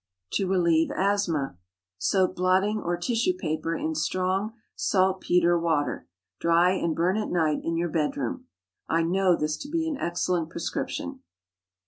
[0.31, 1.59] TO RELIEVE ASTHMA.
[1.99, 6.07] Soak blotting or tissue paper in strong saltpetre water.
[6.39, 8.47] Dry, and burn at night in your bed room.
[8.89, 11.19] I know this to be an excellent prescription.